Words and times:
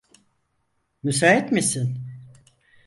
Müsait 1.03 1.51
misin? 1.51 1.99